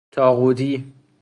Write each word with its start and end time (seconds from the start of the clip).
طاغوتی 0.11 0.93